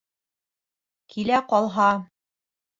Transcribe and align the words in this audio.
Килә 1.15 1.43
ҡалһа... 1.53 1.89